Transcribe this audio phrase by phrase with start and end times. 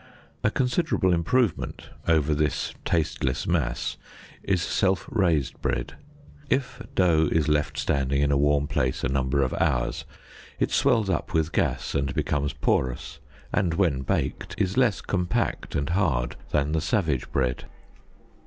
[0.43, 3.97] A considerable improvement over this tasteless mass
[4.41, 5.93] is self raised bread.
[6.49, 10.05] If dough is left standing in a warm place a number of hours,
[10.59, 13.19] it swells up with gas and becomes porous,
[13.53, 17.65] and when baked, is less compact and hard than the savage bread.